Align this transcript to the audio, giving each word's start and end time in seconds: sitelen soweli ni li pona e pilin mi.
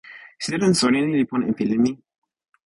sitelen 0.43 0.73
soweli 0.79 1.05
ni 1.07 1.13
li 1.19 1.25
pona 1.29 1.43
e 1.49 1.51
pilin 1.57 1.81
mi. 1.83 1.91